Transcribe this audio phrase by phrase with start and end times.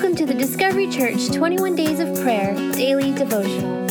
[0.00, 3.86] Welcome to the Discovery Church 21 Days of Prayer Daily Devotional.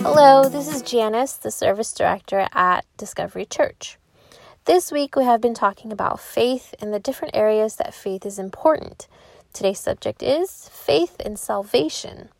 [0.00, 3.98] Hello, this is Janice, the Service Director at Discovery Church.
[4.64, 8.38] This week we have been talking about faith and the different areas that faith is
[8.38, 9.08] important.
[9.52, 12.30] Today's subject is faith and salvation.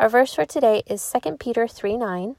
[0.00, 2.34] Our verse for today is 2 Peter 3 9.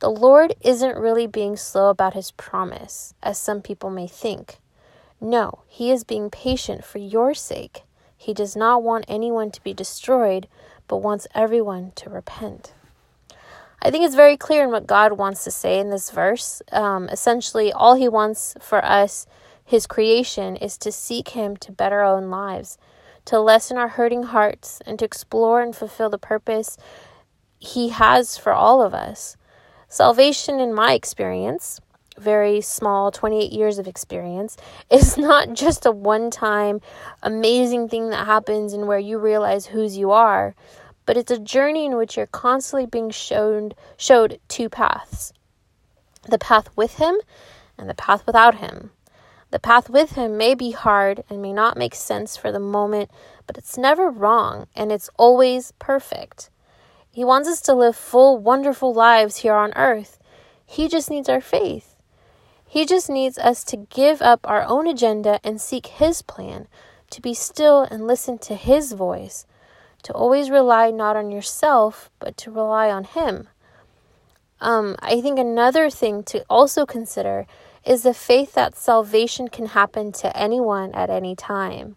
[0.00, 4.58] The Lord isn't really being slow about his promise, as some people may think.
[5.20, 7.84] No, he is being patient for your sake.
[8.22, 10.46] He does not want anyone to be destroyed,
[10.86, 12.72] but wants everyone to repent.
[13.82, 16.62] I think it's very clear in what God wants to say in this verse.
[16.70, 19.26] Um, essentially, all he wants for us,
[19.64, 22.78] his creation, is to seek him to better our own lives,
[23.24, 26.78] to lessen our hurting hearts, and to explore and fulfill the purpose
[27.58, 29.36] he has for all of us.
[29.88, 31.80] Salvation, in my experience,
[32.18, 34.56] very small 28 years of experience,
[34.90, 36.80] is not just a one time
[37.22, 40.54] amazing thing that happens and where you realize whose you are,
[41.06, 45.32] but it's a journey in which you're constantly being shown showed two paths.
[46.28, 47.16] The path with him
[47.76, 48.90] and the path without him.
[49.50, 53.10] The path with him may be hard and may not make sense for the moment,
[53.46, 56.48] but it's never wrong and it's always perfect.
[57.10, 60.18] He wants us to live full, wonderful lives here on earth.
[60.64, 61.91] He just needs our faith.
[62.72, 66.68] He just needs us to give up our own agenda and seek His plan,
[67.10, 69.44] to be still and listen to His voice,
[70.04, 73.48] to always rely not on yourself, but to rely on Him.
[74.58, 77.46] Um, I think another thing to also consider
[77.84, 81.96] is the faith that salvation can happen to anyone at any time.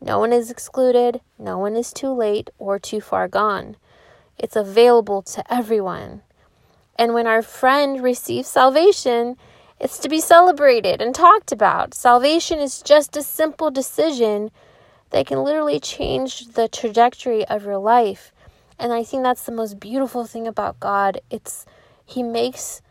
[0.00, 3.76] No one is excluded, no one is too late or too far gone.
[4.38, 6.22] It's available to everyone.
[6.98, 9.36] And when our friend receives salvation,
[9.80, 11.94] it's to be celebrated and talked about.
[11.94, 14.50] Salvation is just a simple decision
[15.10, 18.32] that can literally change the trajectory of your life.
[18.78, 21.20] And I think that's the most beautiful thing about God.
[21.30, 21.66] It's
[22.04, 22.82] he makes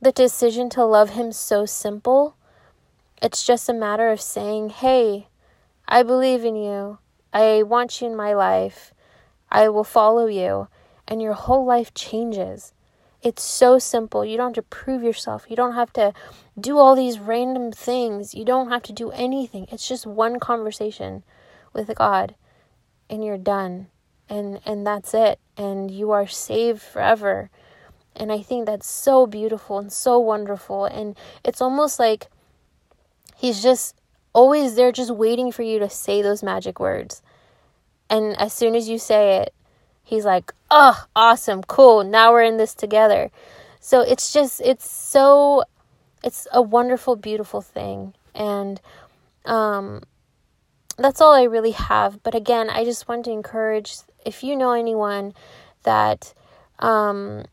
[0.00, 2.36] the decision to love him so simple.
[3.20, 5.28] It's just a matter of saying, "Hey,
[5.88, 6.98] I believe in you.
[7.32, 8.92] I want you in my life.
[9.50, 10.68] I will follow you,
[11.06, 12.72] and your whole life changes.
[13.28, 14.24] It's so simple.
[14.24, 15.44] You don't have to prove yourself.
[15.50, 16.14] You don't have to
[16.58, 18.34] do all these random things.
[18.34, 19.66] You don't have to do anything.
[19.70, 21.24] It's just one conversation
[21.74, 22.36] with God
[23.10, 23.88] and you're done.
[24.30, 25.38] And and that's it.
[25.58, 27.50] And you are saved forever.
[28.16, 32.28] And I think that's so beautiful and so wonderful and it's almost like
[33.36, 33.94] he's just
[34.32, 37.20] always there just waiting for you to say those magic words.
[38.08, 39.52] And as soon as you say it,
[40.08, 43.30] he's like, oh, awesome, cool, now we're in this together.
[43.78, 45.64] So it's just, it's so,
[46.24, 48.14] it's a wonderful, beautiful thing.
[48.34, 48.80] And
[49.44, 50.02] um,
[50.96, 52.22] that's all I really have.
[52.22, 55.34] But again, I just want to encourage if you know anyone
[55.82, 56.32] that
[56.78, 57.44] um,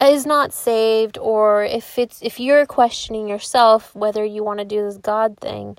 [0.00, 4.82] is not saved, or if it's if you're questioning yourself whether you want to do
[4.84, 5.76] this God thing,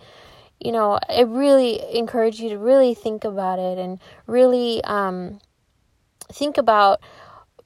[0.59, 5.39] you know, I really encourage you to really think about it and really um,
[6.31, 7.01] think about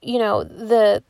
[0.01, 1.03] you know the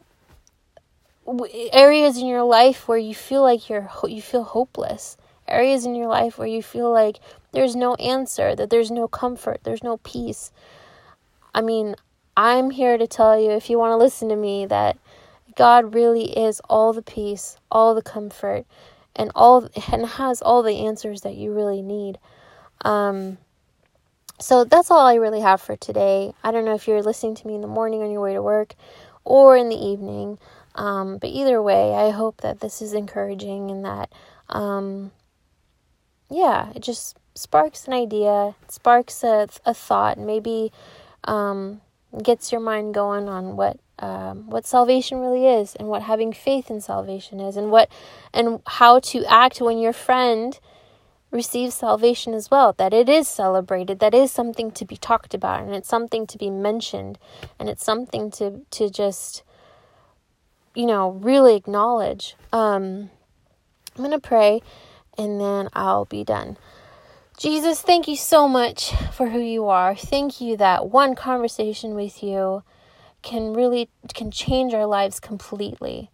[1.72, 5.18] areas in your life where you feel like you're you feel hopeless.
[5.48, 7.18] Areas in your life where you feel like
[7.54, 10.52] there's no answer that there's no comfort there's no peace.
[11.54, 11.96] I mean
[12.38, 14.98] i'm here to tell you if you want to listen to me that
[15.56, 18.66] god really is all the peace all the comfort
[19.16, 22.18] and all and has all the answers that you really need.
[22.82, 23.38] Um
[24.40, 26.34] so that's all I really have for today.
[26.44, 28.42] I don't know if you're listening to me in the morning on your way to
[28.42, 28.76] work
[29.24, 30.40] or in the evening.
[30.76, 34.12] Um, but either way, I hope that this is encouraging and that,
[34.50, 35.12] um,
[36.30, 40.72] yeah, it just sparks an idea, sparks a, a thought, maybe
[41.26, 41.82] um,
[42.24, 46.72] gets your mind going on what um, what salvation really is and what having faith
[46.72, 47.90] in salvation is and what
[48.34, 50.58] and how to act when your friend
[51.32, 55.62] receive salvation as well, that it is celebrated, that is something to be talked about,
[55.62, 57.20] and it's something to be mentioned,
[57.60, 59.44] and it's something to, to just,
[60.74, 62.36] you know, really acknowledge.
[62.52, 63.10] Um,
[63.96, 64.62] I'm going to pray
[65.18, 66.56] and then I'll be done.
[67.38, 69.94] Jesus, thank you so much for who you are.
[69.94, 72.64] Thank you that one conversation with you
[73.22, 76.10] can really can change our lives completely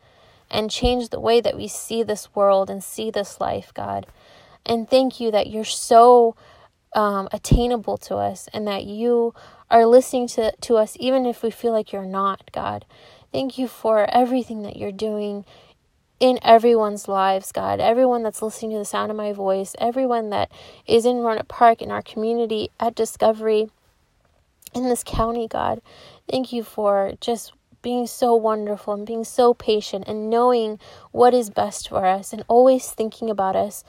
[0.49, 4.07] and change the way that we see this world and see this life, God.
[4.65, 6.35] And thank you that you're so
[6.93, 9.33] um, attainable to us and that you
[9.69, 12.85] are listening to, to us even if we feel like you're not, God.
[13.31, 15.45] Thank you for everything that you're doing
[16.19, 17.81] in everyone's lives, God.
[17.81, 20.49] Everyone that's listening to the sound of my voice, everyone that
[20.87, 23.69] is in Roanoke Park, in our community, at Discovery,
[24.73, 25.81] in this county, God.
[26.29, 30.79] Thank you for just being so wonderful and being so patient and knowing
[31.11, 33.83] what is best for us and always thinking about us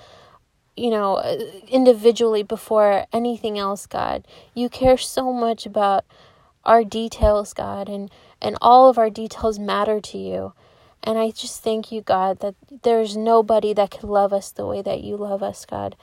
[0.76, 1.38] you know, uh,
[1.68, 4.26] individually before anything else, God.
[4.54, 6.04] You care so much about
[6.64, 8.10] our details, God, and,
[8.42, 10.52] and all of our details matter to you.
[11.02, 14.82] And I just thank you, God, that there's nobody that could love us the way
[14.82, 15.96] that you love us, God.